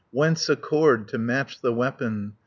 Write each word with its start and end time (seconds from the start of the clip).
Whence 0.09 0.49
a 0.49 0.55
cord 0.55 1.07
to 1.09 1.19
match 1.19 1.61
the 1.61 1.71
weapon? 1.71 2.33